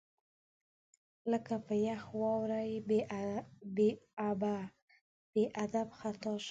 لکه 1.31 1.53
په 1.65 1.73
یخ 1.87 2.03
واوره 2.21 2.59
بې 3.75 3.89
ابه، 4.29 4.57
بې 5.33 5.45
ادب 5.63 5.87
خطا 5.99 6.31
شم 6.33 6.35